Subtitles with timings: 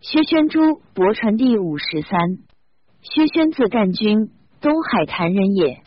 [0.00, 0.60] 薛宣诸，
[0.94, 2.20] 伯传第五十三。
[3.02, 5.82] 薛宣字干军，东海谭人也。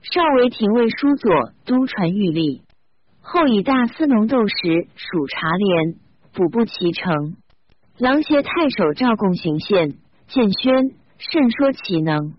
[0.00, 2.62] 少为廷尉书左都传御吏，
[3.20, 5.96] 后以大司农斗时属察廉，
[6.32, 7.34] 补不其成。
[7.98, 9.98] 郎邪太守赵贡行县，
[10.28, 12.34] 见宣甚说其能。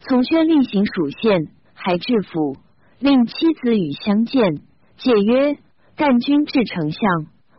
[0.00, 2.58] 从宣令行属县，还至府，
[2.98, 3.32] 令妻
[3.62, 4.56] 子与相见，
[4.98, 5.56] 解曰
[5.96, 7.00] ：“干军至丞相，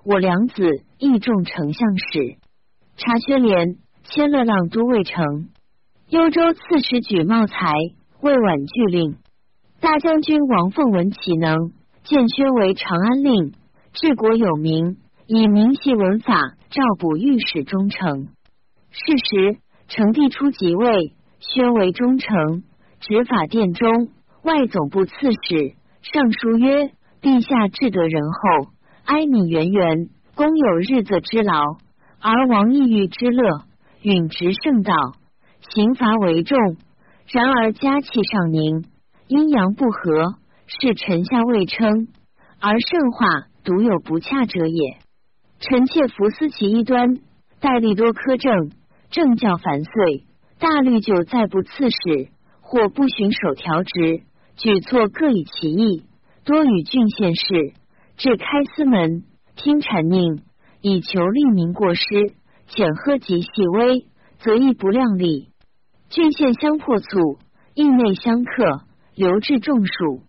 [0.06, 2.38] 我两子亦中丞相使。”
[2.98, 5.50] 查宣廉，迁乐浪都尉丞，
[6.10, 7.74] 幽州刺史举茂才，
[8.22, 9.16] 魏婉拒令。
[9.80, 11.72] 大将军王凤闻其能，
[12.04, 13.54] 见宣为长安令，
[13.94, 16.36] 治国有名，以明细文法
[16.70, 18.28] 照补御史中丞。
[18.92, 22.64] 是时，成帝初即位，宣为忠诚，
[23.00, 24.10] 执法殿中，
[24.44, 25.76] 外总部刺史。
[26.02, 28.72] 上书曰：“陛下至德仁厚，
[29.06, 31.78] 哀悯源源，公有日则之劳，
[32.22, 33.66] 而王抑郁之乐，
[34.02, 34.94] 允直圣道，
[35.74, 36.58] 刑罚为重。
[37.28, 38.86] 然而家气尚宁。”
[39.28, 40.36] 阴阳不和，
[40.68, 42.10] 是臣下未称，
[42.60, 44.98] 而圣化独有不恰者也。
[45.62, 47.22] 臣妾服思其一端，
[47.62, 48.72] 戴笠多苛政，
[49.10, 50.26] 政教繁碎，
[50.60, 52.28] 大律就再不刺史，
[52.60, 54.24] 或不循守条职，
[54.58, 56.04] 举措各以其意，
[56.44, 57.74] 多与郡县事，
[58.18, 59.24] 至开司门，
[59.56, 60.42] 听谗佞，
[60.82, 62.04] 以求利民过失，
[62.68, 64.06] 浅喝及细微，
[64.40, 65.50] 则亦不量力。
[66.10, 67.40] 郡县相破促，
[67.74, 68.82] 邑内相克。
[69.14, 70.22] 留至众暑，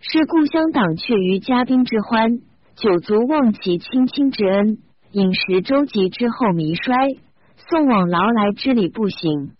[0.00, 2.40] 是故乡党却于嘉宾之欢，
[2.76, 4.78] 酒足忘其亲亲之恩，
[5.12, 6.94] 饮食周急之后弥衰，
[7.56, 9.52] 送往劳来之礼不行。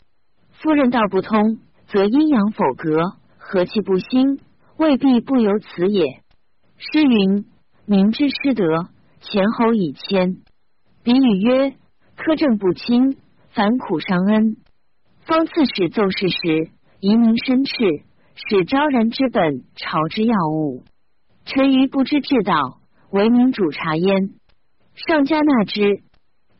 [0.53, 3.01] 夫人道不通，则阴阳否格，
[3.39, 4.39] 和气不兴，
[4.77, 6.21] 未必不由此也。
[6.77, 7.47] 诗云
[7.87, 10.39] ：“民之失德，前侯以谦。”
[11.03, 11.75] 比语曰
[12.17, 13.17] ：“苛政不清，
[13.51, 14.57] 反苦伤恩。”
[15.27, 17.75] 方刺史奏事时，移民深斥。
[18.41, 20.85] 使昭然之本，朝之要务。
[21.45, 22.79] 臣愚不知治道，
[23.11, 24.31] 为民主察焉。
[24.95, 26.05] 上加纳之。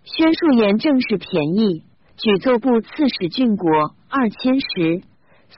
[0.03, 1.85] 宣述言正是便宜，
[2.17, 5.03] 举奏部刺史郡国二千石，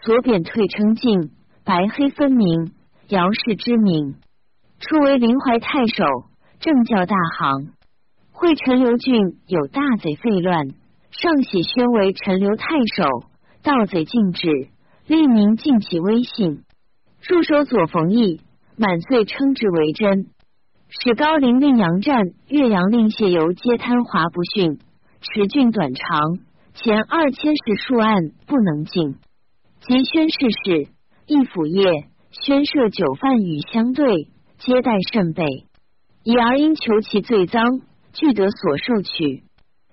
[0.05, 1.31] 所贬退称进，
[1.65, 2.72] 白黑分明，
[3.09, 4.16] 姚氏之名。
[4.78, 6.05] 初为临淮太守，
[6.60, 7.72] 政教大行。
[8.32, 10.69] 会陈留郡有大贼废乱，
[11.10, 12.66] 上喜宣为陈留太
[12.97, 13.04] 守，
[13.62, 14.69] 盗贼禁止。
[15.06, 16.62] 令民尽其威信，
[17.21, 18.41] 驻守左冯异，
[18.76, 20.28] 满岁称之为真。
[20.88, 24.78] 使高陵令杨战、岳阳令谢游皆贪华不逊，
[25.21, 26.38] 持郡短长，
[26.75, 29.16] 前二千石数案不能进。
[29.81, 30.92] 及宣誓事，
[31.27, 34.28] 一府业宣设酒饭与相对，
[34.59, 35.44] 接待甚备。
[36.23, 37.81] 以而因求其罪赃，
[38.13, 39.45] 俱得所受取。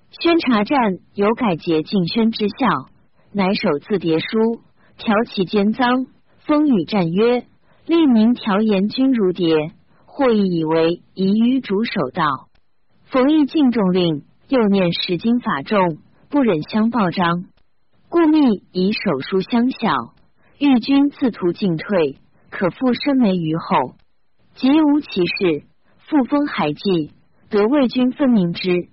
[0.10, 2.90] 宣察战有改节敬宣之效，
[3.32, 4.62] 乃手自牒书。
[4.98, 6.08] 调其奸赃，
[6.40, 7.46] 风雨战曰
[7.86, 9.72] ：“利民调言君如蝶，
[10.06, 12.50] 或亦以为宜于主守道。”
[13.06, 16.00] 冯异敬重令，又念十经法重，
[16.30, 17.46] 不忍相报章，
[18.10, 20.14] 故密以手书相晓。
[20.58, 22.18] 欲君自图进退，
[22.50, 23.94] 可复深眉于后。
[24.56, 25.64] 即无其事，
[26.10, 27.12] 复封海记，
[27.50, 28.88] 得为君分明之。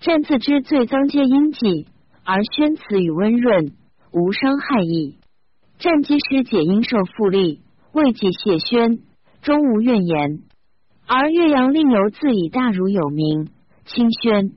[0.00, 1.86] 朕自知罪赃皆阴计，
[2.24, 3.74] 而宣辞与温润，
[4.10, 5.18] 无伤害意。
[5.78, 7.60] 战机师解应受复利，
[7.92, 9.00] 未及谢宣，
[9.42, 10.44] 终无怨言。
[11.06, 13.50] 而岳阳令由自以大儒有名，
[13.84, 14.52] 清宣。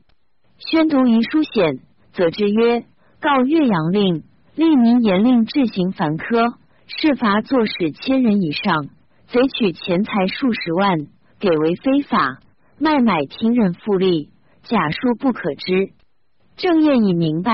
[0.57, 1.79] 宣读遗书显，
[2.13, 2.85] 则之曰：
[3.19, 4.23] 告岳阳令，
[4.55, 6.53] 立民严令治行繁苛，
[6.87, 8.87] 事罚作使千人以上，
[9.27, 11.07] 贼取钱财数十万，
[11.39, 12.39] 给为非法，
[12.77, 14.29] 卖买听任复利，
[14.63, 15.93] 假数不可知。
[16.57, 17.53] 正业已明白，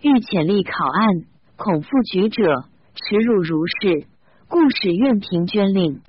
[0.00, 1.26] 欲潜力考案，
[1.56, 2.64] 恐复举者。
[2.98, 4.06] 耻辱如是，
[4.48, 6.00] 故使愿平捐令。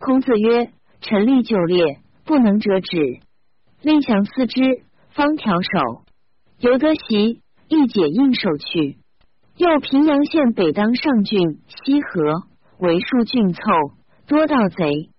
[0.00, 3.20] 孔子曰：“臣立就列，不能者止。
[3.82, 6.02] 令降思之，方调手。
[6.58, 8.98] 犹得袭，一解应受去。
[9.56, 12.42] 又平阳县北当上郡西河，
[12.78, 13.60] 为数郡凑，
[14.26, 15.10] 多盗贼。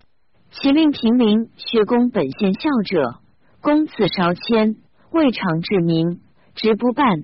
[0.61, 3.19] 其令平陵、薛公本县孝者，
[3.61, 4.75] 公赐稍迁，
[5.11, 6.21] 未尝治民，
[6.55, 7.23] 职不办，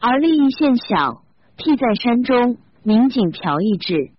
[0.00, 1.22] 而立一县小，
[1.56, 4.12] 僻在山中。”民警调议制，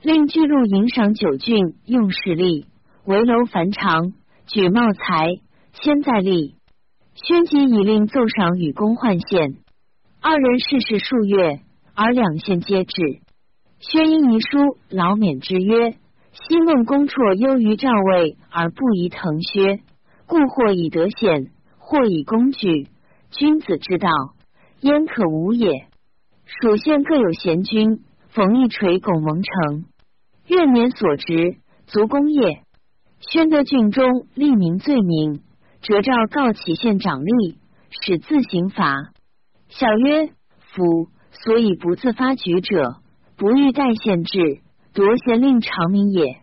[0.00, 2.64] 令巨鹿迎赏九郡用势力，
[3.04, 4.14] 围楼繁长，
[4.46, 5.26] 举茂才，
[5.74, 6.54] 千在吏。
[7.12, 9.56] 宣吉以令奏赏与公换县，
[10.22, 11.60] 二人事事数月，
[11.94, 13.20] 而两县皆至。
[13.80, 15.96] 宣因遗书劳勉之曰：
[16.48, 19.80] 昔孟公绰优于赵魏，而不宜腾薛，
[20.26, 22.86] 故或以得显，或以功举，
[23.32, 24.08] 君子之道，
[24.80, 25.88] 焉可无也？
[26.44, 29.86] 蜀县各有贤君，逢一垂拱蒙城，
[30.46, 31.56] 愿年所职，
[31.88, 32.62] 足功业。
[33.18, 35.40] 宣德郡中立名罪名，
[35.82, 37.56] 折诏告启县长吏，
[37.90, 39.10] 使自行罚。
[39.68, 40.28] 小曰：
[40.60, 42.98] 夫所以不自发举者，
[43.36, 44.60] 不欲代县治，
[44.96, 46.38] 夺贤令长明也。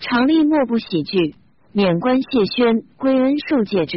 [0.00, 1.36] 常吏莫不喜惧，
[1.72, 3.96] 免官谢宣归恩受戒者。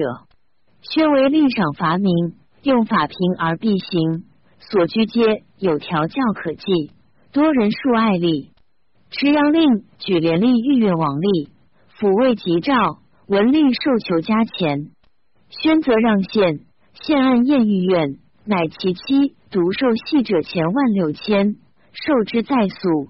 [0.83, 4.25] 宣为令赏罚民，用法平而必行，
[4.59, 6.91] 所居皆有调教可记，
[7.31, 8.49] 多人数爱吏。
[9.09, 11.49] 持阳令举廉吏御苑王吏，
[11.97, 14.91] 抚慰吉诏，文吏受求加钱。
[15.49, 16.59] 宣则让县，
[16.93, 21.55] 县按验御院，乃其妻独受戏者钱万六千，
[21.93, 23.09] 受之在宿，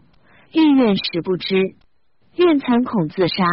[0.53, 1.75] 御苑实不知。
[2.35, 3.45] 愿残恐自杀。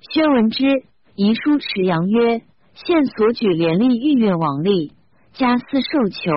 [0.00, 0.66] 宣文之，
[1.14, 2.42] 遗书持阳曰
[2.74, 4.92] ：“现所举连吏御苑王吏，
[5.34, 6.30] 家私受囚，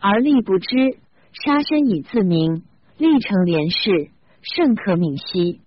[0.00, 0.98] 而吏不知，
[1.32, 2.62] 杀身以自明，
[2.98, 4.10] 历成连事，
[4.42, 5.60] 甚可悯惜。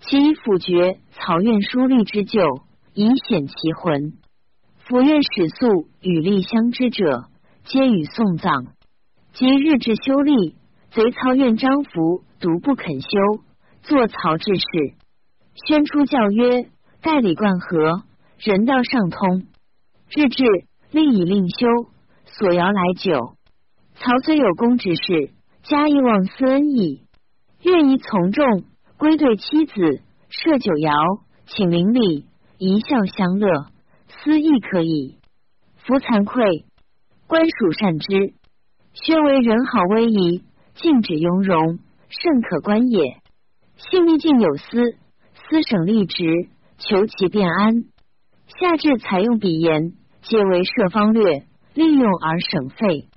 [0.00, 2.40] 其以府决曹院书吏之旧，
[2.94, 4.14] 以显其魂。
[4.78, 7.28] 府院使素与吏相知者，
[7.64, 8.66] 皆与送葬。
[9.32, 10.56] 即日至修立，
[10.94, 13.08] 贼曹院张福独不肯修。”
[13.82, 14.94] 坐曹治事，
[15.66, 16.70] 宣出教曰
[17.02, 18.04] ：“代理灌河，
[18.38, 19.48] 人道上通。
[20.08, 20.44] 日至，
[20.92, 21.66] 立以令修，
[22.26, 23.34] 所摇来久。
[23.96, 25.32] 曹虽有功之事，
[25.64, 27.02] 加以忘思恩义，
[27.62, 28.62] 愿意从众，
[28.98, 32.26] 归对妻子，设酒肴，请邻里，
[32.58, 33.66] 一笑相乐，
[34.06, 35.18] 思亦可矣。
[35.78, 36.66] 夫惭愧，
[37.26, 38.34] 官属善之。
[38.92, 40.44] 宣为人好威仪，
[40.74, 41.78] 禁止雍容，
[42.08, 43.16] 甚可观也。”
[43.90, 44.66] 性命尽有司，
[45.34, 46.48] 司省吏职，
[46.78, 47.84] 求其便安。
[48.60, 53.08] 下至采用笔言，皆为设方略，利用而省费。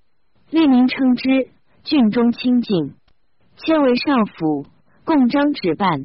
[0.50, 1.50] 吏民称之，
[1.84, 2.96] 郡中清净。
[3.58, 4.66] 迁为少府，
[5.06, 6.02] 共章执办。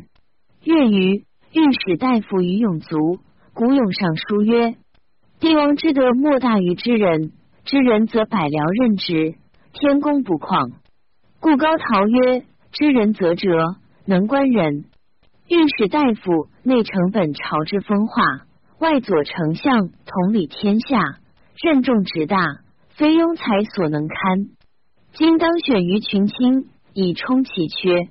[0.62, 3.18] 月余，御史大夫于永卒，
[3.54, 4.76] 古永上书曰
[5.40, 7.30] ：“帝王之德，莫大于知人；
[7.64, 9.36] 知人则百僚任职，
[9.72, 10.72] 天公不旷。
[11.40, 13.48] 故高陶曰：‘知人则哲。’”
[14.06, 14.86] 能观人，
[15.46, 18.22] 御史大夫内承本朝之风化，
[18.80, 20.98] 外佐丞相统理天下，
[21.62, 22.40] 任重职大，
[22.88, 24.48] 非庸才所能堪。
[25.12, 28.08] 今当选于群卿，以充其缺。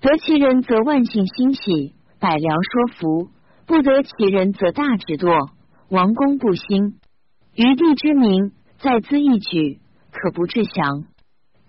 [0.00, 3.30] 得其人则万姓欣喜，百僚说服；
[3.64, 5.50] 不得其人则大智惰，
[5.88, 6.98] 王公不兴。
[7.54, 9.78] 余地之名，在兹一举，
[10.10, 11.04] 可不致祥。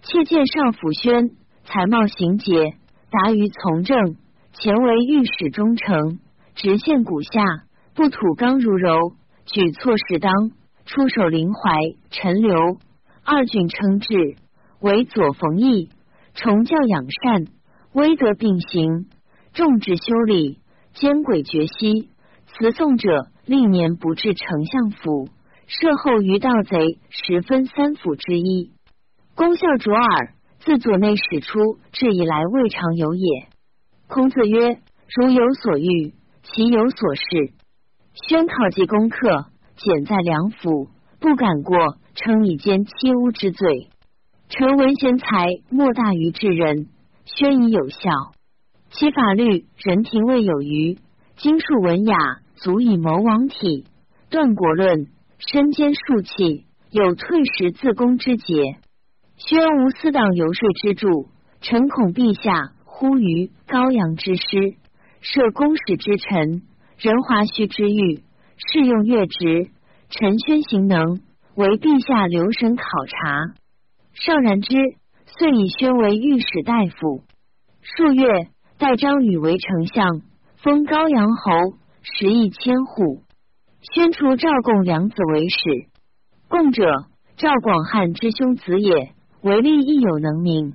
[0.02, 1.32] 窃见少府宣
[1.66, 2.74] 才貌行节。
[3.12, 4.18] 达于从政，
[4.54, 6.20] 前为御史中丞，
[6.54, 7.64] 直线骨下，
[7.96, 9.14] 不吐刚如柔，
[9.48, 10.32] 举措适当，
[10.86, 11.72] 出手灵怀，
[12.12, 12.78] 陈留
[13.24, 14.36] 二郡称制，
[14.80, 15.90] 为左冯翳，
[16.36, 17.48] 崇教养善，
[17.94, 19.08] 威德并行，
[19.54, 20.60] 重治修理，
[20.94, 22.10] 兼轨绝息。
[22.46, 25.30] 辞送者历年不至丞相府，
[25.66, 28.72] 设后于盗贼，十分三府之一，
[29.40, 30.34] 功效卓尔。
[30.60, 33.48] 自左内史出，至以来未尝有也。
[34.10, 34.82] 孔子曰
[35.16, 36.14] ：“如有所欲，
[36.44, 37.54] 其有所事。”
[38.28, 39.46] 宣考及功课，
[39.78, 40.90] 简在梁府，
[41.22, 43.88] 不敢过，称以奸欺污之罪。
[44.50, 46.90] 臣闻贤才莫大于治人，
[47.24, 48.10] 宣以有效。
[48.92, 50.98] 其法律，人廷未有余；
[51.38, 52.18] 经术文雅，
[52.56, 53.86] 足以谋王体。
[54.30, 58.76] 断国论，身兼数器，有退时自宫之节。
[59.40, 61.30] 宣无私党游说之助，
[61.62, 64.76] 臣恐陛下呼于高阳之师，
[65.22, 66.64] 设公使之臣，
[66.98, 68.22] 仁华胥之欲，
[68.58, 69.72] 适用越职。
[70.10, 71.22] 臣宣行能，
[71.56, 73.54] 为陛下留神考察。
[74.14, 74.76] 尚然之，
[75.26, 77.24] 遂以宣为御史大夫。
[77.82, 80.22] 数月，代张宇为丞相，
[80.58, 81.52] 封高阳侯，
[82.02, 83.24] 食邑千户。
[83.94, 85.88] 宣除赵贡两子为使。
[86.50, 86.84] 贡者，
[87.38, 89.14] 赵广汉之兄子也。
[89.42, 90.74] 为吏亦有能名，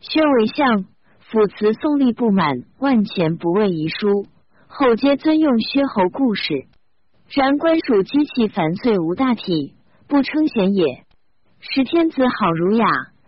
[0.00, 0.84] 薛为相，
[1.20, 4.26] 府辞宋吏不满万钱不为遗书，
[4.68, 6.66] 后皆尊用薛侯故事。
[7.30, 9.72] 然官属机器繁碎无大体，
[10.06, 11.04] 不称贤也。
[11.60, 12.86] 使天子好儒雅，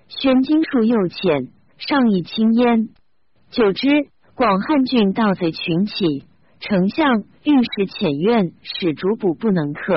[0.08, 2.90] 宣经术又浅，上以轻焉。
[3.48, 3.88] 久之，
[4.34, 6.24] 广汉郡盗贼群起，
[6.60, 9.96] 丞相、御史遣院使主捕不能克，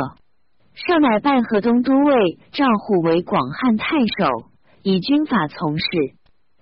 [0.74, 4.49] 上乃拜河东都尉赵虎为广汉太守。
[4.90, 5.86] 以军法从事，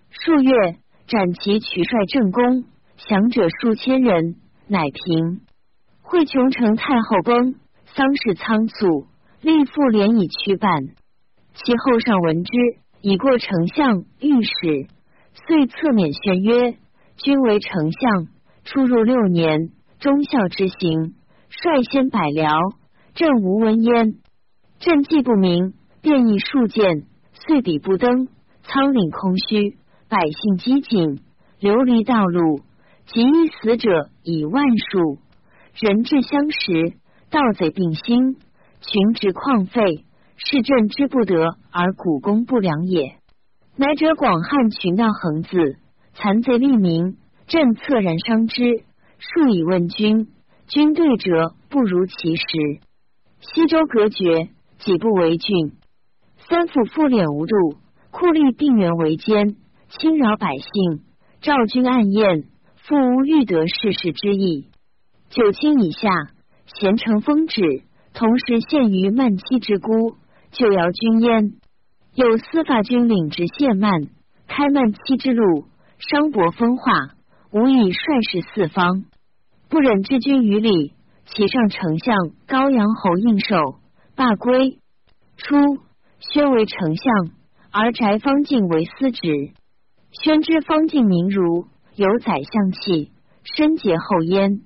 [0.10, 0.52] 数月
[1.08, 2.66] 斩其取帅正宫，
[2.98, 4.36] 降者数千人，
[4.68, 5.40] 乃平。
[6.02, 7.56] 惠琼城太后崩，
[7.86, 9.08] 丧事仓促，
[9.40, 10.70] 立复连以驱办。
[11.54, 12.52] 其后上闻之，
[13.00, 14.88] 已过丞相、御史，
[15.48, 16.76] 遂策免宣曰
[17.16, 18.28] ：“君为丞相，
[18.66, 19.70] 出入六年，
[20.02, 21.14] 忠孝之行，
[21.48, 22.76] 率先百僚，
[23.16, 24.16] 朕无闻焉。
[24.80, 27.06] 朕既不明，便以数见，
[27.48, 28.28] 对彼不登，
[28.64, 29.78] 仓廪空虚，
[30.10, 31.20] 百姓饥馑，
[31.62, 32.60] 流离道路，
[33.06, 35.18] 及一死者以万数，
[35.80, 36.98] 人质相食，
[37.32, 38.36] 盗贼并兴，
[38.82, 40.04] 群职旷废，
[40.36, 43.16] 是朕之不得而古公不良也。
[43.78, 45.78] 乃者广汉群盗横子，
[46.16, 47.16] 残贼利民，
[47.48, 48.84] 朕恻然伤之。
[49.20, 50.28] 数以问君，
[50.68, 52.44] 君对者不如其时。
[53.40, 54.50] 西周隔绝，
[54.80, 55.77] 几不为郡。
[56.50, 57.78] 三府复敛无度，
[58.10, 59.58] 酷吏并员为奸，
[59.90, 61.04] 侵扰百姓。
[61.42, 62.46] 赵君暗宴，
[62.78, 64.70] 复无欲得世事之意。
[65.30, 66.10] 九卿以下，
[66.66, 70.16] 贤成封旨，同时陷于慢期之孤，
[70.52, 71.52] 就摇君焉。
[72.16, 74.08] 有司法军领职谢曼，
[74.48, 75.66] 开慢期之路，
[76.00, 76.94] 商伯风化。
[77.52, 79.04] 吾以率士四方，
[79.70, 80.94] 不忍置君于礼。
[81.26, 82.16] 其上丞相
[82.48, 83.80] 高阳侯应受
[84.16, 84.80] 罢归。
[85.36, 85.56] 初，
[86.20, 87.30] 宣为丞相，
[87.72, 89.52] 而翟方敬为司职。
[90.12, 93.12] 宣知方敬名儒，有宰相气，
[93.44, 94.62] 身节后焉。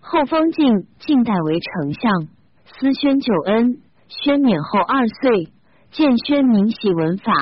[0.00, 2.28] 后方敬晋代为丞相，
[2.64, 3.80] 司宣救恩。
[4.06, 5.48] 宣免后二岁，
[5.90, 7.32] 见宣明习文法，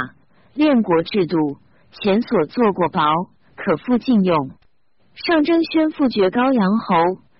[0.54, 1.58] 练国制度，
[1.90, 3.02] 前所做过薄，
[3.56, 4.52] 可复禁用。
[5.14, 6.94] 上征宣复爵高阳侯，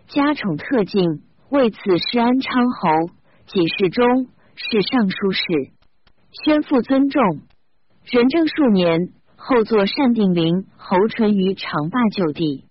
[0.09, 2.91] 家宠特进，为此施安昌侯，
[3.47, 4.27] 己世中，
[4.57, 5.72] 是尚书事。
[6.33, 7.23] 宣父尊重，
[8.11, 12.65] 仁政数年，后作单定陵侯淳于长霸就地。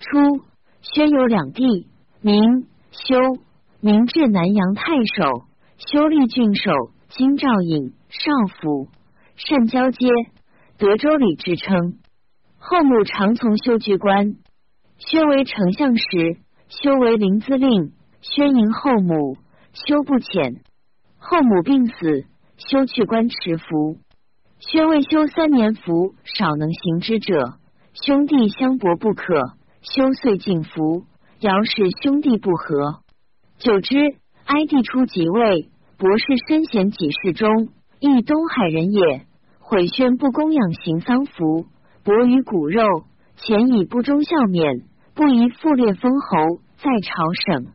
[0.00, 0.44] 初，
[0.82, 1.86] 宣有两弟，
[2.20, 3.16] 名修，
[3.80, 4.82] 名至南阳太
[5.16, 5.44] 守，
[5.78, 6.72] 修立郡守，
[7.08, 8.88] 京兆尹、少府，
[9.36, 10.08] 善交接，
[10.76, 11.98] 德州里之称。
[12.58, 14.34] 后母常从修居官，
[14.98, 19.36] 宣为丞相时，修为临淄令，宣迎后母，
[19.74, 20.56] 修不遣。
[21.18, 22.24] 后母病死，
[22.56, 23.98] 修去官持服。
[24.58, 27.58] 宣未修三年服，少能行之者，
[27.92, 29.34] 兄弟相搏不可，
[29.82, 31.04] 修遂进服。
[31.40, 33.00] 尧氏兄弟不和，
[33.58, 33.96] 久之，
[34.46, 37.68] 哀帝出即位，博士身贤几世中，
[38.00, 39.26] 亦东海人也。
[39.60, 41.66] 毁宣不供养行丧服。
[42.04, 42.86] 薄于骨肉，
[43.36, 46.38] 前以不忠孝免，不宜复列封侯，
[46.78, 47.74] 在朝省。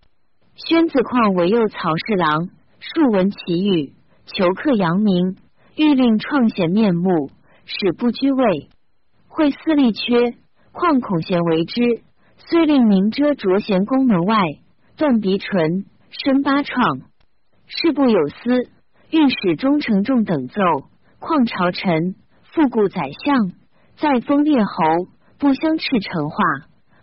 [0.56, 3.94] 宣子况为右曹侍郎，数闻其语，
[4.26, 5.36] 求克扬名，
[5.76, 7.30] 欲令创贤面目，
[7.66, 8.70] 使不居位。
[9.28, 10.36] 会私立缺，
[10.72, 11.82] 况孔贤为之，
[12.38, 14.44] 虽令明遮卓贤宫门外，
[14.98, 17.02] 断鼻唇，深八创。
[17.68, 18.70] 事不有司，
[19.10, 20.62] 御史中承重等奏，
[21.20, 23.52] 况朝臣，复故宰相。
[23.98, 26.38] 再封列侯，不相斥成化，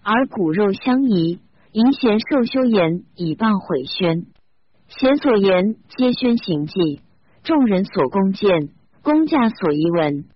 [0.03, 1.41] 而骨肉相宜。
[1.73, 4.27] 淫贤受修言，以谤毁宣。
[4.89, 7.01] 贤所言，皆宣行迹；
[7.49, 8.69] 众人所恭见，
[9.03, 10.27] 公驾所疑闻。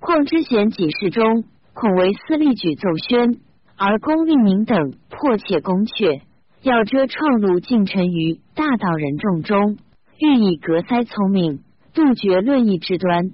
[0.00, 3.38] 况之贤几世中，恐为私利举奏宣，
[3.76, 6.20] 而公令民等迫切攻阙，
[6.62, 9.78] 要遮创路进臣于大道人众中，
[10.18, 11.60] 欲以隔塞聪明，
[11.94, 13.30] 杜绝论议之端，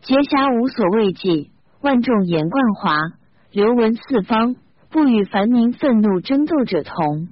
[0.00, 1.50] 结侠无所畏忌。
[1.82, 2.96] 万众言冠华，
[3.52, 4.56] 流闻四方，
[4.88, 7.28] 不与凡民愤怒争斗者同。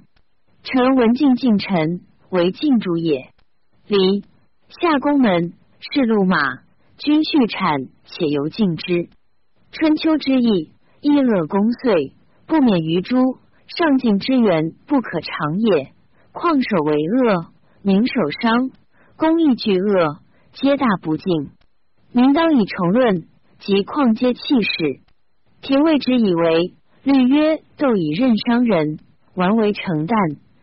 [0.61, 3.29] 臣闻进进臣，为敬主也。
[3.87, 4.23] 离
[4.81, 6.37] 下宫门，是路马，
[6.97, 9.09] 君畜产，且犹敬之。
[9.71, 12.13] 春秋之意，一乐公遂，
[12.47, 13.17] 不免于诸
[13.67, 15.91] 上进之源，不可长也。
[16.31, 17.51] 况守为恶，
[17.81, 18.71] 民守伤，
[19.15, 20.19] 公义俱恶，
[20.53, 21.51] 皆大不敬。
[22.11, 23.27] 民当以重论。
[23.59, 24.99] 及旷皆气势，
[25.61, 28.99] 廷尉之以为律曰：斗以任伤人，
[29.35, 30.17] 玩为承担，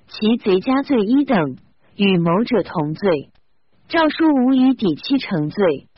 [0.06, 1.56] 其贼家罪一等，
[1.96, 3.29] 与谋者同罪。
[3.90, 5.88] 诏书无以抵七成罪。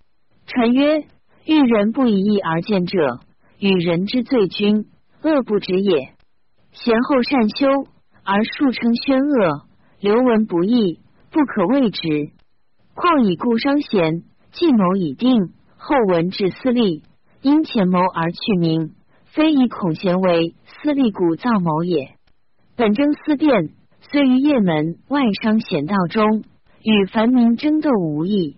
[0.46, 1.04] 传曰：
[1.44, 3.20] 遇人不以义而见者，
[3.58, 4.86] 与人之罪君，
[5.20, 6.14] 恶不止也。
[6.72, 7.90] 贤后善修，
[8.24, 9.66] 而数称宣恶，
[10.00, 12.30] 流闻不义，不可谓之。
[12.94, 14.22] 况以故伤贤，
[14.52, 15.52] 计谋已定。
[15.76, 17.02] 后闻至私利，
[17.42, 18.94] 因前谋而去名，
[19.26, 22.14] 非以孔贤为私利故造谋也。
[22.74, 26.44] 本征思辨，虽于雁门外伤贤道中，
[26.84, 28.56] 与凡民争斗无益。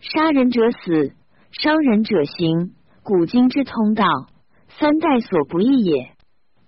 [0.00, 1.14] 杀人者死，
[1.50, 4.04] 伤人者刑，古今之通道，
[4.78, 6.10] 三代所不易也。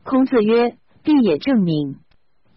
[0.05, 1.97] 孔子曰：必也正名，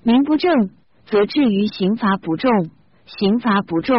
[0.04, 0.70] 名不正，
[1.08, 2.70] 则至于刑罚不重；
[3.06, 3.98] 刑罚不重，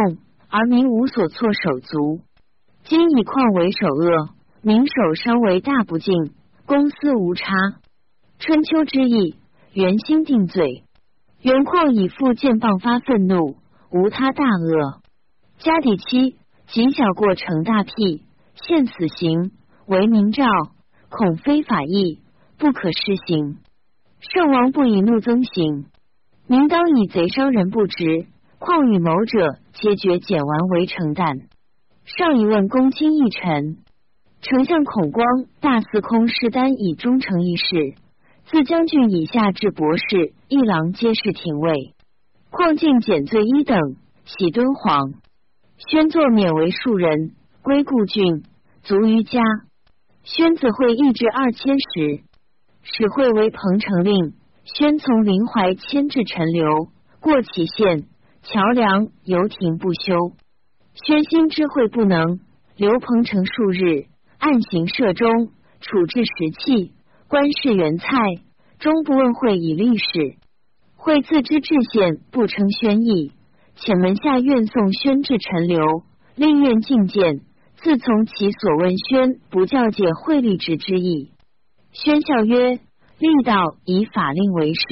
[0.49, 2.21] 而民无所措手足。
[2.83, 4.29] 今以况为首恶，
[4.63, 6.31] 民首稍为大不敬，
[6.65, 7.45] 公私无差。
[8.39, 9.35] 春秋之意，
[9.73, 10.83] 元心定罪。
[11.41, 13.57] 元况以父见谤发愤怒，
[13.91, 15.01] 无他大恶。
[15.59, 18.23] 家底期极小过成大辟，
[18.55, 19.51] 现死刑
[19.85, 20.45] 为明诏，
[21.09, 22.19] 恐非法意，
[22.57, 23.57] 不可施行。
[24.19, 25.85] 圣王不以怒增刑，
[26.47, 28.27] 明当以贼伤人不直，
[28.59, 31.37] 况与谋者皆觉减完为成担。
[32.05, 33.77] 上一问公卿议臣，
[34.41, 35.25] 丞相孔光
[35.59, 37.95] 大司空施丹以忠诚一事，
[38.45, 41.93] 自将军以下至博士一郎皆是廷尉。
[42.51, 45.13] 况竟减罪一等，喜敦煌。
[45.77, 47.31] 宣作免为庶人，
[47.63, 48.43] 归故郡，
[48.83, 49.39] 卒于家。
[50.23, 52.23] 宣子会议至二千石，
[52.83, 54.33] 使会为彭城令。
[54.65, 56.89] 宣从临淮迁至陈留，
[57.21, 58.03] 过祁县，
[58.43, 60.33] 桥梁游亭不修。
[60.93, 62.41] 宣心知会不能，
[62.75, 65.47] 留彭城数日，暗行射中，
[65.79, 66.91] 处置石器，
[67.29, 68.07] 官事元蔡，
[68.77, 70.35] 终不问会以历史。
[71.03, 73.31] 会自知至县不称宣义。
[73.75, 76.03] 遣门下愿送宣至陈留，
[76.35, 77.41] 令愿觐见。
[77.77, 81.31] 自从其所问宣不教解惠立之之意。
[81.91, 82.79] 宣笑曰
[83.17, 84.83] ：“立道以法令为师，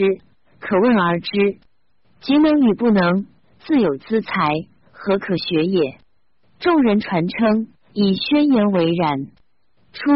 [0.60, 1.60] 可问而知。
[2.22, 3.28] 即能与不能，
[3.60, 4.34] 自有资财，
[4.92, 6.00] 何可学也？”
[6.60, 9.28] 众人传称以宣言为然。
[9.94, 10.12] 初，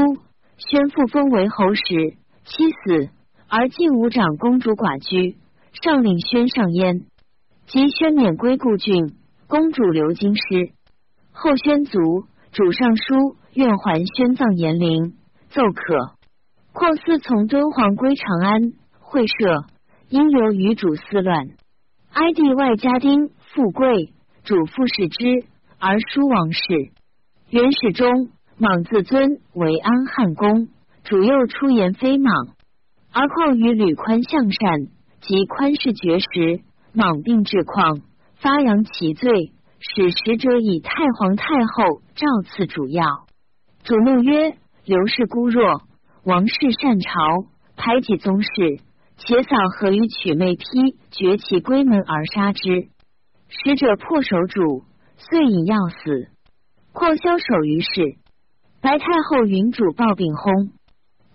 [0.57, 3.09] 宣父封为侯时，妻死，
[3.47, 5.37] 而晋武长公主寡居，
[5.81, 7.05] 上领宣上焉。
[7.65, 9.15] 即宣免归故郡，
[9.47, 10.41] 公主留京师。
[11.31, 11.99] 后宣卒，
[12.51, 15.15] 主上书愿还宣葬延陵，
[15.49, 16.15] 奏可。
[16.73, 19.65] 况思从敦煌归长安，会社
[20.09, 21.49] 因由余主思乱，
[22.11, 24.13] 哀帝外家丁富贵，
[24.43, 25.45] 主父视之
[25.79, 26.61] 而疏王室。
[27.49, 30.69] 元始中莽自尊为安汉公，
[31.03, 32.49] 主又出言非莽，
[33.11, 34.87] 而况于吕宽向善，
[35.27, 36.61] 及宽氏绝食。
[36.95, 38.03] 莽病至旷，
[38.35, 43.03] 发扬其罪，使使者以太皇太后诏赐主要。
[43.83, 44.55] 主怒曰
[44.85, 45.81] ：“刘氏孤弱，
[46.23, 48.49] 王室擅朝，排挤宗室，
[49.17, 50.63] 且嫂何以取妹批，
[51.09, 52.89] 绝其闺门而杀之？
[53.49, 54.83] 使者破手主，
[55.17, 56.29] 遂引药死。
[56.91, 58.19] 况枭首于世。
[58.81, 60.69] 白太后云主报病薨，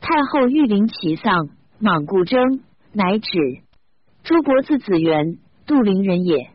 [0.01, 1.49] 太后欲临其丧，
[1.81, 2.61] 莽故征，
[2.93, 3.67] 乃止。
[4.29, 6.51] 朱伯字子元。”杜陵人也，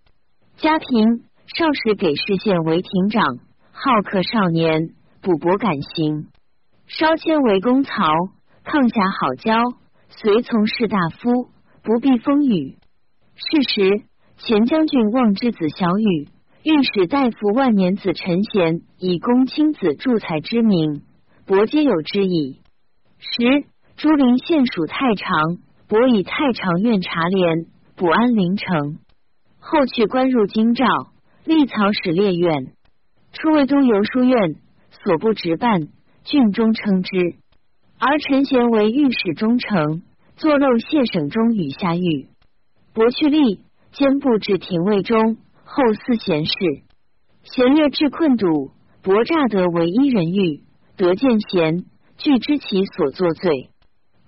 [0.57, 3.23] 家贫，少时给事县为亭长，
[3.71, 6.27] 好客少年，补博感行。
[6.85, 8.03] 稍迁为公曹，
[8.63, 9.59] 抗侠好交，
[10.09, 11.49] 随从士大夫，
[11.83, 12.77] 不避风雨。
[13.35, 14.03] 是时，
[14.37, 16.27] 前将军望之子小雨，
[16.63, 21.01] 御史大夫万年子陈贤，以公卿子助才之名，
[21.47, 22.61] 伯皆有之矣。
[23.17, 25.57] 时，朱陵县属太常，
[25.93, 28.97] 伯以太常院察廉，补安陵城。
[29.59, 30.87] 后去官入京兆，
[31.45, 32.73] 历曹使列院，
[33.31, 34.55] 出魏都邮书院，
[34.89, 35.89] 所部直办，
[36.23, 37.35] 郡中称之。
[37.99, 40.01] 而陈贤为御史中丞，
[40.35, 42.27] 坐漏谢省中与下狱。
[42.95, 43.59] 伯去吏
[43.91, 46.53] 兼布置廷尉中，后嗣贤士。
[47.43, 48.71] 贤略至困堵，
[49.03, 50.63] 伯诈得为一人狱，
[50.97, 51.85] 得见贤，
[52.17, 53.69] 具知其所作罪。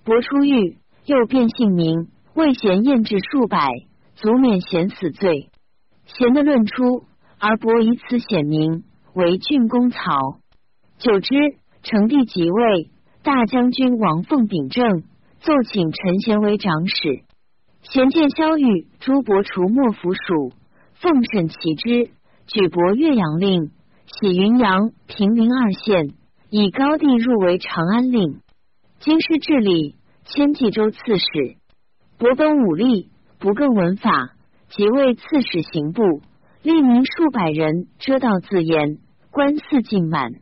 [0.04, 0.76] 伯出狱，
[1.06, 3.66] 又变姓名，为贤验至数百。
[4.16, 5.50] 足免贤死罪，
[6.06, 7.04] 贤的论出，
[7.38, 10.00] 而伯以此显名为郡公曹。
[10.96, 11.34] 久之，
[11.82, 12.90] 成帝即位，
[13.22, 15.02] 大将军王凤秉政，
[15.40, 17.24] 奏请陈贤为长史。
[17.82, 20.52] 贤见萧玉、朱伯除莫府属，
[20.94, 22.10] 奉审其之，
[22.46, 23.70] 举伯岳阳令，
[24.06, 26.14] 喜云阳、平陵二县，
[26.48, 28.40] 以高帝入为长安令。
[29.00, 29.94] 京师治理，
[30.26, 31.56] 迁冀州刺史。
[32.18, 33.10] 伯本武力。
[33.38, 34.30] 不更文法，
[34.70, 36.22] 即为刺史刑部，
[36.62, 38.96] 吏民数百人遮道自言，
[39.30, 40.32] 官司尽满。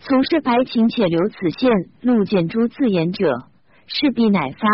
[0.00, 1.70] 从事白秦且留此县
[2.02, 3.44] 陆见诸自言者，
[3.86, 4.66] 势必乃发，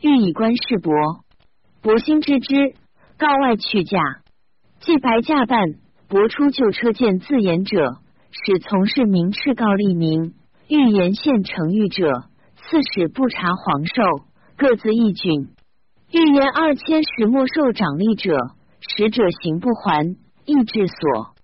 [0.00, 0.94] 欲以官事伯。
[1.82, 2.74] 伯兴知之，
[3.18, 3.98] 告外去驾。
[4.78, 5.74] 既白驾办，
[6.08, 7.96] 伯出旧车见自言者，
[8.30, 10.34] 使从事明敕告吏民，
[10.68, 12.28] 欲言县城谕者，
[12.64, 14.24] 刺史不察皇寿，
[14.56, 15.48] 各自一郡。
[16.10, 21.34] 欲言二千石莫受长吏者，使者行不还，亦至所。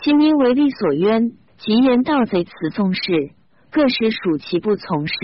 [0.00, 3.02] 其民为利所冤，即言盗贼辞纵事，
[3.70, 5.14] 各使属其不从事。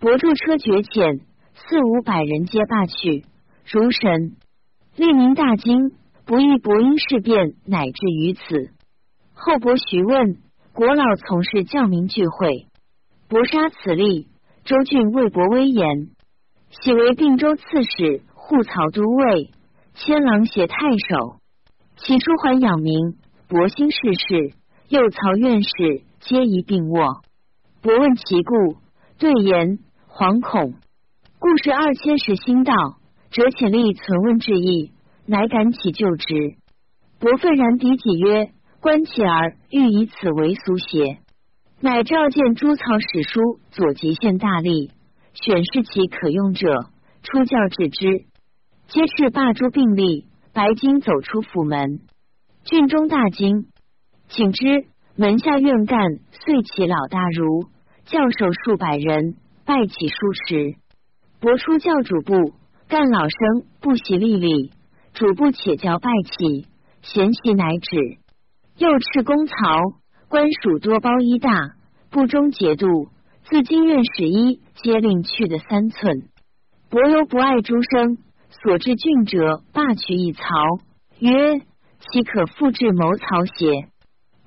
[0.00, 1.20] 伯助车绝遣，
[1.54, 3.24] 四五百人皆罢去。
[3.64, 4.36] 如神，
[4.96, 5.92] 吏民大惊，
[6.26, 8.70] 不意伯因事变，乃至于此。
[9.34, 10.38] 后伯徐问
[10.72, 12.66] 国老从事教民聚会，
[13.28, 14.26] 伯杀此例。
[14.68, 16.10] 周郡魏伯威严，
[16.68, 19.50] 喜为并州刺史、护曹都尉、
[19.94, 20.76] 千郎协太
[21.08, 21.38] 守。
[21.96, 23.16] 其书还养名，
[23.48, 24.52] 博兴世事，
[24.90, 25.70] 右曹院士
[26.20, 27.22] 皆宜并卧。
[27.80, 28.76] 伯问其故，
[29.18, 30.74] 对言惶恐。
[31.38, 32.74] 故事二千石心道，
[33.30, 34.92] 折遣力存问之意，
[35.24, 36.56] 乃敢起就职。
[37.18, 38.50] 伯愤然敌己曰
[38.82, 41.20] ：“观其儿欲以此为俗邪？”
[41.80, 44.90] 乃召见诸曹史书左极县大吏，
[45.32, 46.90] 选士其可用者，
[47.22, 48.24] 出教治之。
[48.88, 52.00] 皆斥罢诸并立，白金走出府门，
[52.64, 53.68] 郡中大惊，
[54.28, 56.00] 请之门下院干
[56.32, 57.66] 遂起老大儒
[58.06, 60.16] 教授数百人，拜起书
[60.48, 60.74] 时。
[61.38, 62.54] 博出教主部，
[62.88, 63.38] 干老生
[63.80, 64.72] 不习立礼，
[65.14, 66.66] 主部且教拜起，
[67.02, 68.18] 贤习乃止。
[68.78, 69.54] 又斥公曹
[70.28, 71.50] 官属多包衣大，
[72.10, 73.08] 不中节度
[73.44, 76.28] 自经院使一皆令去的三寸。
[76.90, 78.18] 伯犹不爱诸生，
[78.50, 80.42] 所至郡者罢取一曹，
[81.18, 83.88] 曰：岂可复制谋曹邪？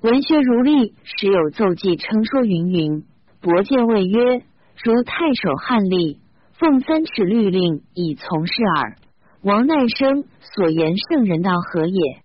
[0.02, 3.04] 文学如吏，时有奏记称说云云。
[3.40, 4.42] 伯见谓曰：
[4.84, 6.18] 如太守汉吏。
[6.52, 8.96] 奉三尺律令以从事耳。
[9.42, 12.22] 王奈生所言圣人道何也？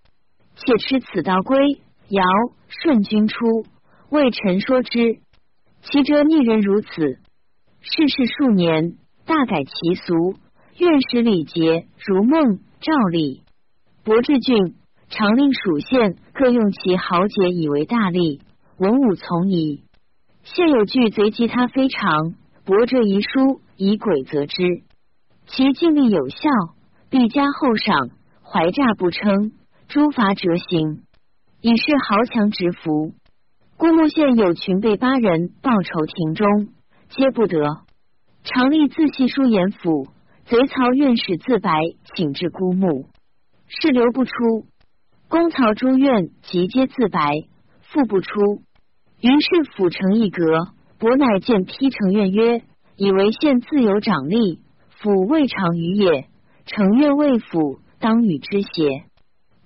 [0.54, 2.22] 且吃此道归，尧
[2.68, 3.36] 舜君出，
[4.10, 5.20] 为臣说之。
[5.82, 6.88] 其辙逆人如此，
[7.80, 10.34] 世事数年，大改其俗，
[10.78, 13.42] 愿使礼节如梦赵礼。
[14.04, 14.74] 伯至郡，
[15.08, 18.40] 常令属县各用其豪杰以为大吏，
[18.78, 19.84] 文武从矣。
[20.44, 23.60] 现有句贼及他非常，伯这遗书。
[23.80, 24.56] 以鬼则之，
[25.46, 26.48] 其尽力有效，
[27.10, 28.08] 必加厚赏；
[28.42, 29.52] 怀诈不称，
[29.86, 31.02] 诸罚折刑，
[31.60, 33.14] 以示豪强直服。
[33.76, 36.68] 孤木县有群被八人报仇亭中，
[37.08, 37.82] 皆不得。
[38.44, 40.08] 常立自系书言府，
[40.46, 41.70] 贼曹院使自白，
[42.14, 43.06] 请至孤木，
[43.66, 44.32] 事留不出。
[45.28, 47.32] 公曹诸院即皆自白，
[47.82, 48.62] 复不出。
[49.20, 50.68] 于是府城一阁，
[50.98, 52.62] 伯乃见批城院曰。
[53.00, 54.58] 以为县自有长吏，
[54.90, 56.26] 府未尝于也。
[56.66, 59.04] 城院未府当与之邪？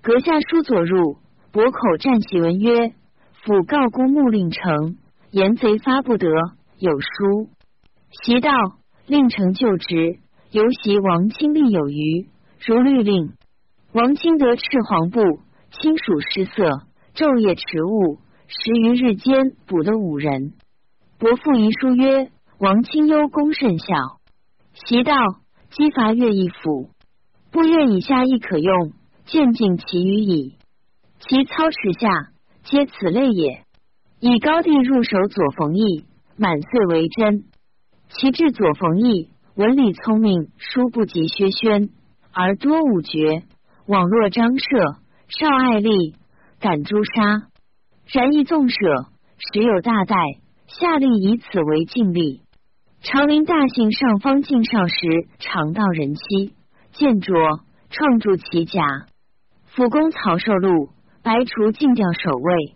[0.02, 1.16] 阁下书左入，
[1.52, 2.94] 伯口战檄文曰：
[3.44, 4.96] 府告孤穆令成，
[5.30, 6.26] 言贼发不得。
[6.78, 7.50] 有书，
[8.24, 8.50] 袭道
[9.06, 10.18] 令成就职，
[10.50, 12.26] 尤袭王清立有余，
[12.66, 13.34] 如律令。
[13.92, 15.20] 王清得赤黄布，
[15.70, 20.54] 亲属失色，昼夜持物，十余日间捕得五人。
[21.18, 22.30] 伯父遗书曰。
[22.58, 23.86] 王清幽功甚孝，
[24.86, 25.12] 习道
[25.70, 26.90] 激伐乐毅府，
[27.50, 28.92] 不愿以下亦可用，
[29.24, 30.54] 渐尽其余矣。
[31.28, 32.08] 其操持下，
[32.64, 33.64] 皆此类也。
[34.18, 36.04] 以高帝入手左冯翊，
[36.36, 37.44] 满岁为真。
[38.08, 41.90] 其至左冯翊，文理聪明，书不及薛轩，
[42.32, 43.44] 而多武绝，
[43.86, 44.66] 网络张涉，
[45.28, 46.16] 少爱力，
[46.58, 47.46] 敢诛杀。
[48.12, 48.76] 然亦纵舍，
[49.38, 50.16] 时有大代，
[50.66, 52.42] 下令以此为禁例。
[53.00, 56.52] 长陵大姓上方敬少时，常道人妻，
[56.92, 57.32] 见着
[57.90, 59.06] 创筑其甲。
[59.66, 60.90] 辅公曹受禄，
[61.22, 62.74] 白除进调守卫。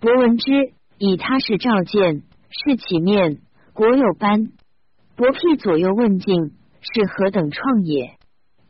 [0.00, 3.38] 伯闻之，以他是召见，是起面，
[3.74, 4.48] 国有班。
[5.14, 8.16] 伯辟左右问敬，是何等创也？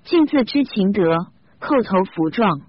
[0.04, 1.16] 敬自知情德，
[1.58, 2.60] 叩头服状。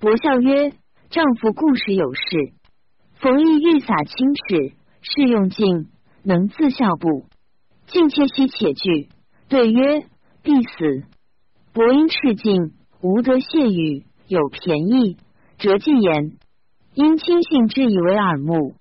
[0.00, 0.72] 伯笑曰
[1.08, 2.52] ：“丈夫故时有事，
[3.14, 4.72] 冯异欲洒清齿，
[5.02, 5.86] 是用尽，
[6.24, 7.26] 能自笑不？”
[7.86, 9.08] 敬切息且惧，
[9.48, 10.00] 对曰
[10.42, 11.04] ：“必死。”
[11.72, 15.16] 伯因赤敬，无得谢语，有便宜，
[15.58, 16.32] 折进言。
[16.94, 18.74] 因轻信之以为耳目。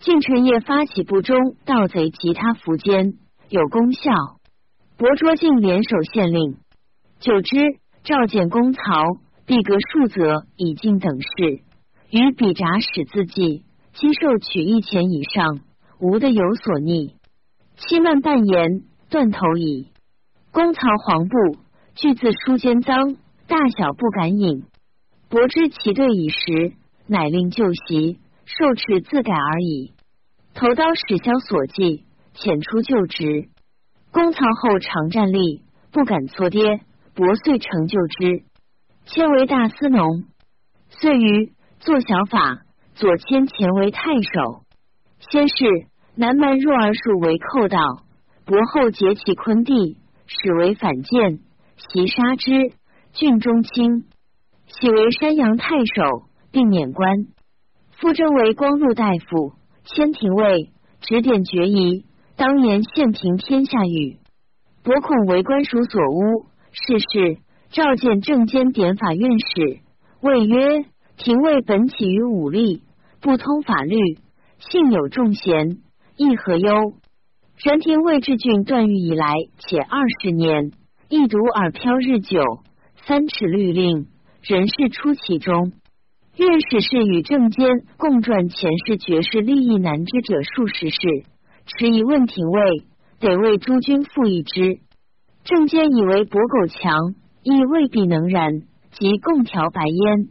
[0.00, 3.18] 晋臣夜发起不忠盗贼及他苻奸，
[3.50, 4.10] 有功效。
[4.96, 6.56] 伯卓敬联手县令，
[7.20, 7.56] 久之，
[8.02, 8.80] 召见公曹，
[9.44, 11.60] 必革数则以进等事。
[12.08, 15.60] 与比札使自记，积受取一钱以上，
[16.00, 17.14] 无的有所逆。
[17.76, 19.88] 七慢半言，断头矣。
[20.50, 21.36] 公曹黄布，
[21.94, 24.64] 俱自书间脏，大小不敢饮。
[25.30, 26.72] 伯知其对已时，
[27.06, 29.92] 乃令就席，受斥自改而已。
[30.54, 33.48] 头刀使消所记，遣出就职。
[34.10, 35.62] 公曹后常站立，
[35.92, 36.80] 不敢错跌。
[37.14, 38.42] 伯遂成就之，
[39.04, 40.24] 迁为大司农。
[40.88, 42.62] 遂于做小法，
[42.94, 44.64] 左迁前为太守。
[45.30, 45.54] 先是。
[46.16, 47.78] 南蛮若儿数为寇盗，
[48.44, 51.38] 伯后劫其昆地，使为反间，
[51.76, 52.72] 袭杀之。
[53.12, 54.04] 郡中卿
[54.78, 57.26] 喜为山阳太守，并免官。
[57.98, 59.52] 复征为光禄大夫，
[59.84, 62.04] 迁廷尉，指点决疑。
[62.36, 64.18] 当年献平天下语，
[64.82, 67.38] 伯孔为官属所诬，事事
[67.70, 69.80] 召见正监典法院使，
[70.22, 70.84] 谓曰：
[71.18, 72.82] 廷尉本起于武力，
[73.20, 73.98] 不通法律，
[74.58, 75.80] 幸有众贤，
[76.16, 76.94] 亦何忧？
[77.58, 80.70] 人廷尉治郡断狱以来，且二十年，
[81.10, 82.40] 一读耳飘日久，
[83.04, 84.06] 三尺律令，
[84.42, 85.72] 人事出其中。
[86.36, 90.98] 院使是与正监共撰前世绝世利益难知者数十事。
[91.66, 92.84] 迟疑问廷尉，
[93.18, 94.78] 得为诸君复议之。
[95.44, 100.28] 正监以为伯狗强，亦未必能然，即共调白烟。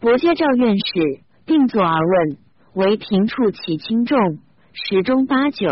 [0.00, 2.38] 伯接召院使，并坐而问，
[2.74, 4.18] 为平处其轻重，
[4.72, 5.68] 十中八九。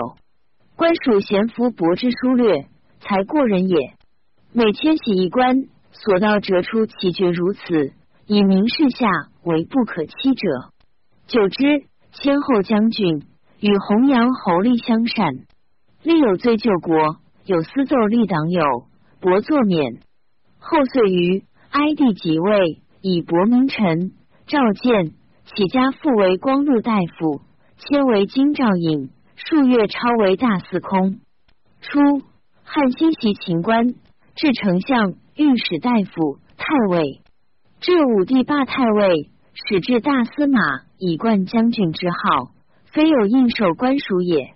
[0.77, 2.67] 官属贤服伯之疏略，
[3.01, 3.77] 才过人也。
[4.53, 7.93] 每迁徙一官，所到折出其绝如此，
[8.27, 9.09] 以明示下
[9.43, 10.71] 为不可欺者。
[11.27, 13.23] 久之，先后将军。
[13.61, 15.37] 与弘扬侯立相善，
[16.03, 18.63] 立有罪救国，有私奏立党友，
[19.21, 20.01] 伯作免。
[20.59, 24.13] 后遂于哀帝即位，以伯名臣，
[24.47, 25.15] 召见，
[25.47, 27.41] 起家父为光禄大夫，
[27.79, 31.21] 迁为京兆尹，数月超为大司空。
[31.81, 32.01] 初，
[32.65, 33.95] 汉兴袭秦官，
[34.35, 37.21] 至丞相、御史大夫、太尉，
[37.81, 40.61] 至武帝罢太尉，始至大司马，
[40.97, 42.53] 以冠将军之号。
[42.85, 44.55] 非有应受官属也。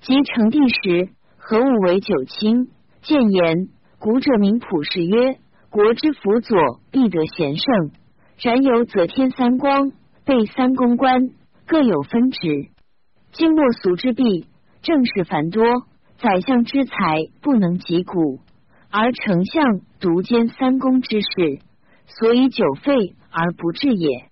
[0.00, 1.08] 及成帝时，
[1.38, 2.68] 何武为九卿，
[3.02, 3.66] 谏言
[3.98, 5.38] 古者名普氏曰
[5.70, 7.90] ：“国之辅佐，必得贤圣。
[8.38, 9.90] 然有则天三光，
[10.24, 11.30] 备三公官，
[11.66, 12.68] 各有分职。
[13.32, 14.46] 今莫俗之弊，
[14.82, 15.64] 政事繁多，
[16.18, 16.94] 宰相之才
[17.40, 18.38] 不能及古，
[18.92, 21.58] 而丞相独兼三公之事，
[22.06, 24.28] 所以久废而不治也。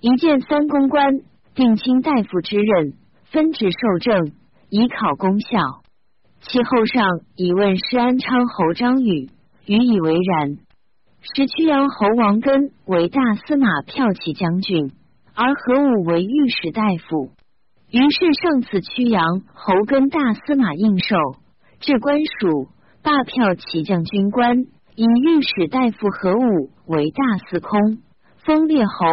[0.00, 1.20] 一见三公官。”
[1.58, 2.92] 定卿大夫之任，
[3.32, 4.30] 分职受政，
[4.70, 5.48] 以考功效。
[6.40, 9.28] 其后上以问施安昌侯张宇，
[9.66, 10.58] 予以为然。
[11.20, 14.92] 时曲阳侯王根为大司马骠骑将军，
[15.34, 17.32] 而何武为御史大夫。
[17.90, 21.16] 于是上赐曲阳侯根大司马应受，
[21.80, 22.68] 至官署，
[23.08, 28.02] 罢骠骑将军官，以御史大夫何武为大司空，
[28.44, 29.06] 封列侯，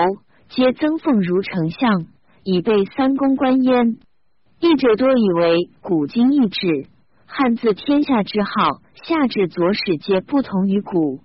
[0.49, 2.05] 皆增奉如丞相。
[2.43, 3.95] 以备三公官焉。
[4.60, 6.88] 译者多以为古今异制，
[7.25, 11.21] 汉字天下之号，下至左史皆不同于古，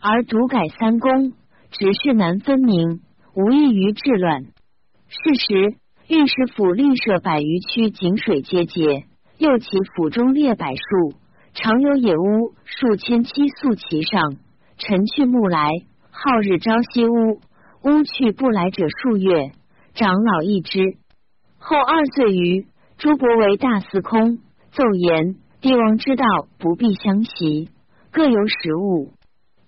[0.00, 1.32] 而独改三公，
[1.72, 3.00] 只是难分明，
[3.34, 4.44] 无异于治乱。
[4.44, 5.74] 事实，
[6.06, 9.06] 御史府立设百余区井水阶节，
[9.38, 11.18] 又其府中列百数，
[11.54, 14.36] 常有野屋数千栖宿其上。
[14.78, 15.68] 晨去暮来，
[16.10, 17.40] 好日朝夕乌。
[17.84, 19.52] 乌去不来者数月。
[19.94, 20.80] 长老一之，
[21.58, 24.38] 后二岁余，朱伯为大司空，
[24.70, 26.24] 奏言帝王之道
[26.58, 27.68] 不必相袭，
[28.10, 29.12] 各有食物。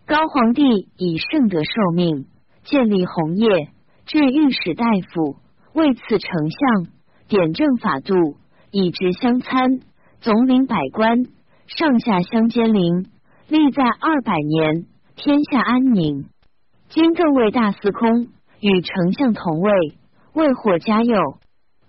[0.06, 2.24] 高皇帝以圣德受命，
[2.64, 3.68] 建立宏业，
[4.06, 5.36] 至御史大夫，
[5.74, 6.86] 位赐丞相，
[7.28, 8.38] 典政法度，
[8.70, 9.80] 以直相参，
[10.20, 11.24] 总领百官，
[11.66, 13.06] 上下相兼邻，
[13.48, 14.84] 历在二百年，
[15.16, 16.26] 天下安宁。
[16.90, 18.28] 今更为大司空，
[18.60, 19.72] 与丞相同位。
[20.34, 21.16] 为火嘉佑，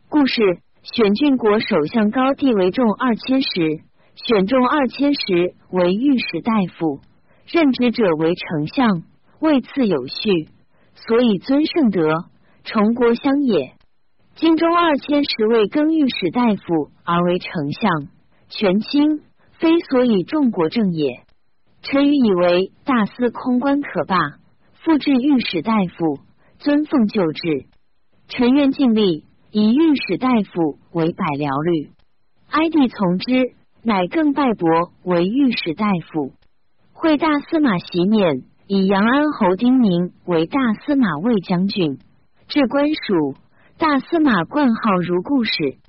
[0.08, 3.82] 故事选郡国首相高帝为众二千石，
[4.16, 7.02] 选中二千石为御史大夫，
[7.46, 9.04] 任职者为丞相，
[9.40, 10.48] 位次有序，
[10.94, 12.26] 所以尊圣德，
[12.64, 13.74] 崇国相也。
[14.36, 18.08] 京中二千石为更御史大夫而为丞相，
[18.50, 19.22] 权倾，
[19.66, 21.24] 非所以重国政也。
[21.82, 24.16] 臣愚以为大司空官可罢，
[24.74, 26.20] 复置御史大夫，
[26.60, 27.66] 尊奉旧制。
[28.28, 31.90] 臣愿尽力，以御史大夫为百僚律。
[32.52, 36.34] 哀帝从之，乃更拜伯为御史大夫。
[36.94, 41.98] 会大司马袭免，以杨安侯丁宁为大司马卫将军，
[42.48, 43.34] 至官署，
[43.80, 45.80] 大司马冠号如故事。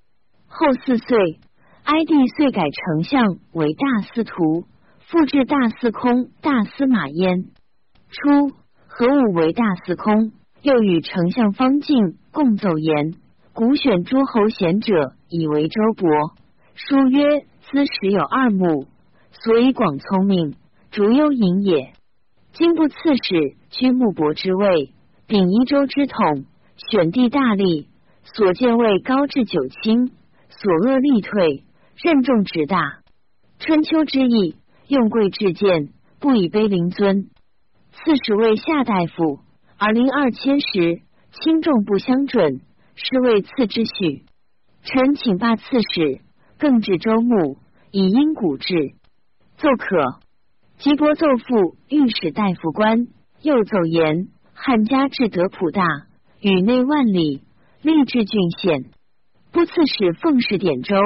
[0.46, 1.40] 后四岁，
[1.86, 4.64] 哀帝遂改丞相为大司徒，
[5.06, 7.44] 复置大司空、大司马焉。
[8.10, 8.56] 初，
[8.88, 10.32] 何武为大司空。
[10.62, 13.14] 又与丞相方进共奏言：
[13.52, 16.08] 古选诸侯贤者，以为周伯。
[16.74, 18.88] 书曰：兹时有二目，
[19.30, 20.56] 所以广聪明，
[20.90, 21.92] 逐幽隐也。
[22.52, 24.92] 今不刺史，居穆伯之位，
[25.28, 26.46] 秉一州之统，
[26.90, 27.86] 选帝大利，
[28.24, 30.10] 所见位高至九卿，
[30.48, 31.62] 所恶力退，
[31.96, 33.00] 任重职大。
[33.58, 34.56] 春秋之意，
[34.88, 35.88] 用贵至贱，
[36.20, 37.30] 不以卑临尊。
[37.92, 39.40] 刺史为夏大夫。
[39.78, 42.62] 而临二千时，轻重不相准，
[42.94, 44.24] 是谓次之序。
[44.82, 46.20] 臣请罢刺史，
[46.58, 47.58] 更置州牧，
[47.90, 48.94] 以因古制。
[49.58, 50.20] 奏可。
[50.78, 53.06] 吉伯奏父御史大夫官，
[53.42, 55.82] 又奏言：汉家至德普大，
[56.40, 57.42] 宇内万里，
[57.82, 58.84] 立志郡县。
[59.52, 60.96] 不刺史奉事典州，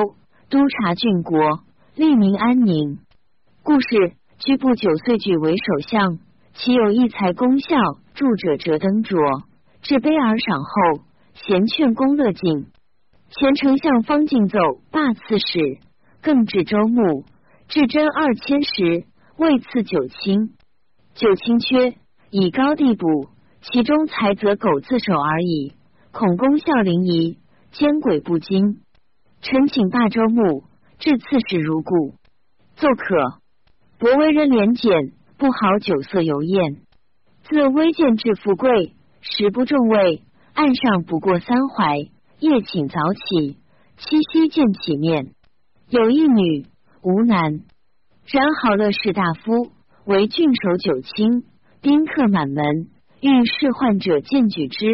[0.50, 1.60] 督察郡国，
[1.94, 2.98] 利民安宁。
[3.62, 6.18] 故事居部九岁举为首相，
[6.54, 7.76] 其有一才功效，
[8.14, 9.16] 著者折登卓，
[9.80, 12.66] 至卑而赏后，贤劝公乐进。
[13.30, 14.58] 前丞相方敬奏
[14.90, 15.78] 罢刺史，
[16.20, 17.24] 更置周牧，
[17.68, 19.04] 至真二千石，
[19.36, 20.50] 未赐九卿。
[21.14, 21.94] 九卿缺，
[22.30, 23.28] 以高地补，
[23.62, 25.74] 其中才则苟自守而已，
[26.10, 27.36] 恐功效临沂，
[27.70, 28.80] 奸诡不惊。
[29.42, 30.64] 臣请罢州牧，
[30.98, 32.14] 至刺史如故。
[32.76, 33.40] 奏可。
[33.98, 36.82] 博为人廉俭，不好酒色游宴。
[37.42, 40.22] 自微贱至富贵，食不重味，
[40.52, 41.98] 岸上不过三怀。
[42.38, 43.56] 夜寝早起，
[43.96, 45.32] 七夕见起面。
[45.88, 46.66] 有一女，
[47.02, 47.60] 无男。
[48.26, 49.72] 然好乐士大夫，
[50.04, 51.44] 为郡守九卿，
[51.80, 52.64] 宾客满门。
[53.20, 54.86] 遇侍患者见举之，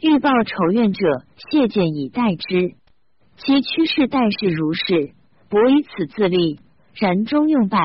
[0.00, 2.74] 欲报仇怨者谢见以待之。
[3.36, 5.12] 其趋势待事如是，
[5.48, 6.60] 伯以此自立，
[6.94, 7.78] 然终用败。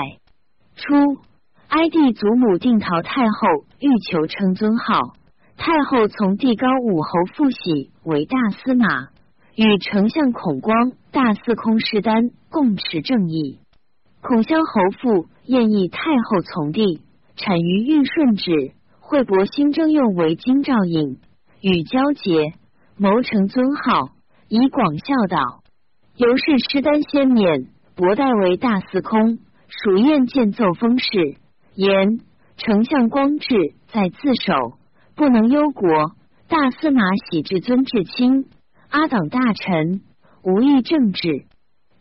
[0.75, 1.21] 初，
[1.67, 5.13] 哀帝祖母定陶太后，欲求称尊号。
[5.57, 9.09] 太后从帝高武侯复喜为大司马，
[9.55, 13.59] 与丞相孔光、大司空师丹共持正义。
[14.21, 17.01] 孔襄侯父宴议太后从帝，
[17.35, 21.19] 产于玉顺旨，惠伯新征用为京兆尹，
[21.61, 22.53] 与交结，
[22.95, 24.11] 谋成尊号，
[24.49, 25.63] 以广孝道。
[26.15, 31.37] 由是师丹先免，博代为大司空，属宴见奏封事，
[31.75, 32.19] 言
[32.57, 34.73] 丞相光志在自守。
[35.15, 36.15] 不能忧国，
[36.47, 38.45] 大司马喜至尊至亲，
[38.89, 40.01] 阿党大臣
[40.43, 41.45] 无益政治。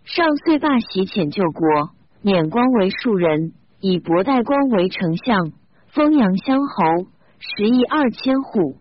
[0.04, 1.90] 上岁罢喜遣救国，
[2.22, 5.52] 免光为庶人，以博代光为丞相，
[5.88, 8.78] 封阳乡侯，十亿二千户。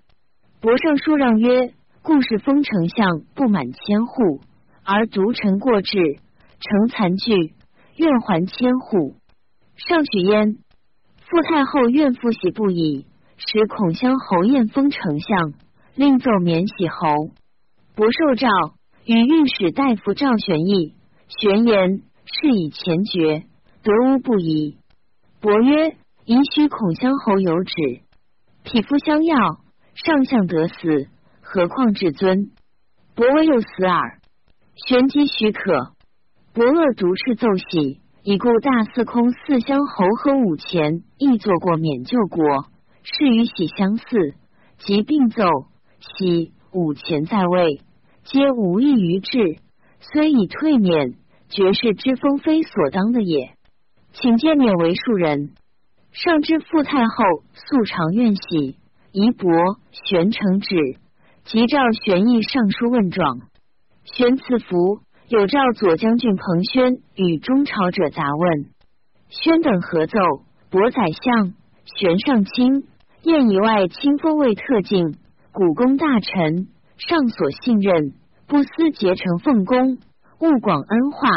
[0.62, 1.74] 博上书让曰：
[2.08, 4.40] 故事封丞相不满千户，
[4.86, 5.92] 而独臣过至，
[6.58, 7.54] 成残具，
[7.98, 9.18] 愿还千户。
[9.76, 10.56] 上许焉，
[11.20, 13.06] 傅太后愿复喜不已。
[13.36, 15.54] 使孔襄侯彦封丞相，
[15.96, 17.34] 另奏免喜侯。
[17.94, 18.48] 不受诏，
[19.04, 20.94] 与御史大夫赵玄义
[21.28, 23.44] 玄言，是以前决，
[23.84, 24.78] 得无不疑。
[25.42, 27.74] 伯曰：宜须孔襄侯有旨，
[28.64, 29.36] 匹夫相要，
[29.94, 31.10] 上相得死，
[31.50, 32.52] 何况至尊？
[33.16, 34.20] 伯唯有死耳。
[34.86, 35.94] 玄机许可。
[36.54, 42.44] 伯恶独是奏喜，已故大司空四乡侯和五钱亦做过免救国。
[43.02, 44.04] 是与喜相似，
[44.80, 45.46] 即并奏
[46.02, 47.80] 喜武前在位，
[48.26, 49.40] 皆无益于治，
[50.02, 51.14] 虽已退免，
[51.48, 53.54] 绝世之风非所当的也。
[54.12, 55.54] 请见免为庶人。
[56.12, 58.76] 上知傅太后素常愿喜，
[59.14, 59.50] 宜伯
[59.94, 60.76] 玄承旨，
[61.48, 63.40] 即召玄义上书问状。
[64.04, 68.66] 玄赐服，有诏左将军彭宣与中朝者杂问。
[69.30, 70.20] 宣等合奏，
[70.70, 71.54] 伯宰相，
[71.86, 72.84] 玄上卿。
[73.24, 75.16] 宴以外，清风未特进，
[75.54, 78.12] 古公大臣上所信任，
[78.46, 80.00] 不思结成奉公，
[80.42, 81.30] 勿广恩化，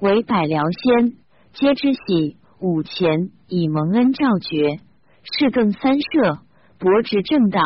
[0.00, 1.16] 为百僚先，
[1.52, 2.38] 皆知喜。
[2.60, 4.80] 五前以蒙恩召爵，
[5.22, 6.38] 事更三舍，
[6.80, 7.60] 博执正道，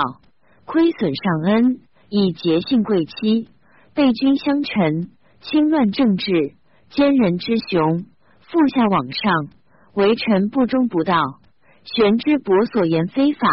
[0.69, 3.49] 亏损上恩，以结信贵戚，
[3.95, 5.09] 被君相臣，
[5.41, 6.53] 轻乱政治，
[6.91, 8.05] 奸人之雄，
[8.41, 9.49] 复下往上，
[9.95, 11.17] 为臣不忠不道。
[11.85, 13.49] 玄之伯所言非法，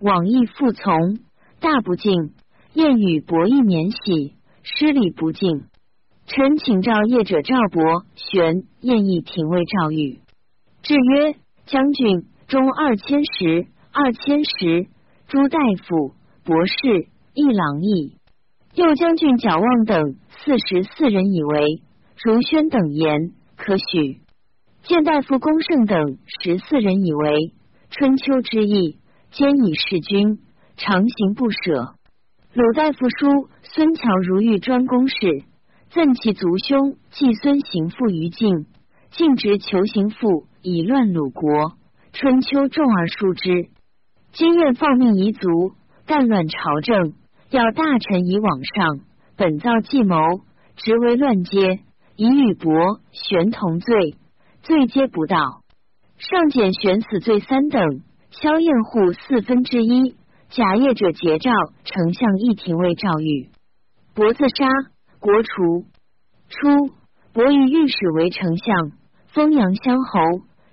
[0.00, 1.20] 往亦复从，
[1.60, 2.34] 大不敬。
[2.74, 5.64] 谚语博亦免喜，失礼不敬。
[6.26, 10.20] 臣请召业者赵伯玄，燕亦廷尉赵玉。
[10.82, 14.88] 至曰：将军中二千石，二千石。
[15.26, 16.12] 诸大夫、
[16.50, 18.16] 博士、一郎邑。
[18.74, 21.80] 右将军矫望等四十四人以为，
[22.24, 24.18] 如宣等言可许。
[24.82, 27.54] 见大夫公胜等十四人以为。
[27.90, 28.98] 春秋之意，
[29.30, 30.40] 兼以事君，
[30.76, 31.94] 常行不舍。
[32.52, 35.44] 鲁大夫书孙乔如玉专公事，
[35.90, 38.66] 赠其族兄季孙行父于晋，
[39.12, 41.74] 晋直求行父以乱鲁国。
[42.12, 43.68] 春秋重而疏之。
[44.32, 45.74] 今愿放命夷族，
[46.10, 47.12] 干乱朝政，
[47.50, 48.98] 要大臣以往上，
[49.36, 50.16] 本造计谋，
[50.74, 51.78] 直为乱阶，
[52.16, 54.16] 以与伯玄同罪，
[54.60, 55.38] 罪皆不道。
[56.18, 58.02] 上减玄死罪三等，
[58.32, 60.16] 萧燕户四分之一，
[60.48, 61.52] 假业者结诏
[61.84, 63.48] 丞相议廷尉赵玉，
[64.12, 64.66] 伯自杀，
[65.20, 65.84] 国除。
[66.48, 66.92] 初，
[67.32, 68.90] 伯以御史为丞相，
[69.28, 70.20] 封阳乡侯，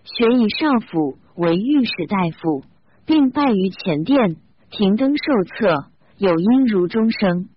[0.04, 2.64] 玄以少府为御史大夫，
[3.06, 4.38] 并拜于前殿，
[4.70, 7.48] 停灯受册，有音如钟声。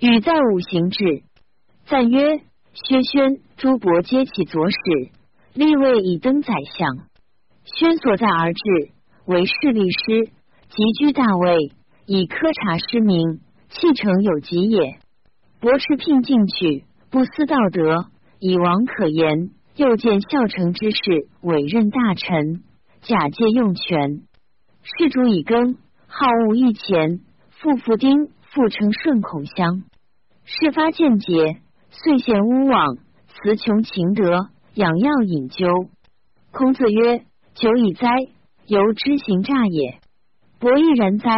[0.00, 1.22] 语在五行制，
[1.86, 2.38] 赞曰：
[2.72, 4.76] 薛宣、朱伯皆起左使，
[5.52, 7.08] 立位以登宰相。
[7.64, 8.60] 宣所在而至，
[9.26, 10.30] 为侍立师，
[10.70, 11.72] 即居大位，
[12.06, 14.98] 以科察师名，弃成有疾也。
[15.60, 18.06] 伯持聘进取，不思道德，
[18.40, 19.50] 以王可言。
[19.76, 22.62] 又见孝成之事，委任大臣，
[23.02, 24.22] 假借用权。
[24.82, 25.76] 事主以更，
[26.18, 29.82] 好恶御前，复复丁，复称顺孔乡。
[30.44, 31.60] 事发见解，
[31.90, 32.96] 遂献乌网，
[33.28, 35.90] 词穷情德，养药引灸。
[36.52, 37.26] 孔子曰。
[37.54, 38.08] 久以哉，
[38.66, 39.98] 由之行诈也。
[40.58, 41.28] 伯亦然哉，